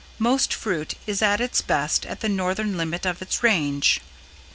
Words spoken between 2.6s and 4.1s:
limit of its range.